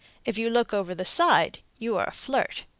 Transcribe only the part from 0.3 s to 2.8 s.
you look over the side, you are a flirt.